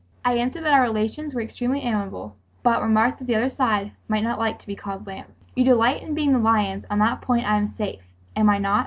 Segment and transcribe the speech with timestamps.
[0.25, 4.23] I answered that our relations were extremely amiable, but remarked that the other side might
[4.23, 7.45] not like to be called "lambs." "You delight in being the lions on that point
[7.45, 8.01] I am safe,
[8.35, 8.79] am I not?"